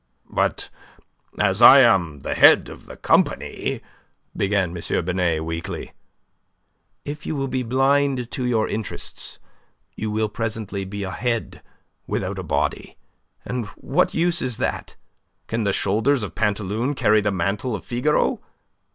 "But 0.31 0.71
as 1.37 1.61
I 1.61 1.81
am 1.81 2.21
the 2.21 2.33
head 2.33 2.69
of 2.69 2.87
the 2.87 2.97
company..." 2.97 3.81
began 4.35 4.75
M. 4.75 5.05
Binet, 5.05 5.45
weakly. 5.45 5.91
"If 7.05 7.27
you 7.27 7.35
will 7.35 7.47
be 7.47 7.61
blind 7.61 8.31
to 8.31 8.43
your 8.47 8.67
interests, 8.67 9.37
you 9.95 10.09
will 10.09 10.27
presently 10.27 10.85
be 10.85 11.03
a 11.03 11.11
head 11.11 11.61
without 12.07 12.39
a 12.39 12.43
body. 12.43 12.97
And 13.45 13.67
what 13.77 14.15
use 14.15 14.41
is 14.41 14.57
that? 14.57 14.95
Can 15.45 15.65
the 15.65 15.71
shoulders 15.71 16.23
of 16.23 16.33
Pantaloon 16.33 16.95
carry 16.95 17.21
the 17.21 17.31
mantle 17.31 17.75
of 17.75 17.85
Figaro? 17.85 18.39